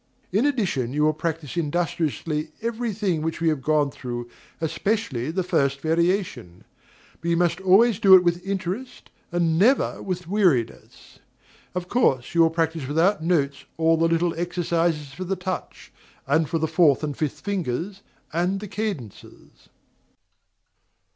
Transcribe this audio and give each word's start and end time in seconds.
In 0.31 0.47
addition, 0.47 0.93
you 0.93 1.03
will 1.03 1.13
practise 1.13 1.55
industriously 1.57 2.53
every 2.63 2.91
thing 2.91 3.21
which 3.21 3.39
we 3.39 3.49
have 3.49 3.61
gone 3.61 3.91
through, 3.91 4.27
especially 4.59 5.29
the 5.29 5.43
first 5.43 5.79
variation; 5.79 6.63
but 7.21 7.29
you 7.29 7.37
must 7.37 7.61
always 7.61 7.99
do 7.99 8.15
it 8.15 8.23
with 8.23 8.43
interest, 8.43 9.11
and 9.31 9.59
never 9.59 10.01
with 10.01 10.27
weariness. 10.27 11.19
Of 11.75 11.87
course 11.87 12.33
you 12.33 12.41
will 12.41 12.49
practise 12.49 12.87
without 12.87 13.21
notes 13.21 13.65
all 13.77 13.95
the 13.95 14.07
little 14.07 14.33
exercises 14.39 15.13
for 15.13 15.23
the 15.23 15.35
touch, 15.35 15.93
and 16.25 16.49
for 16.49 16.57
the 16.57 16.67
fourth 16.67 17.03
and 17.03 17.15
fifth 17.15 17.41
fingers, 17.41 18.01
and 18.33 18.59
the 18.59 18.67
cadences. 18.67 19.69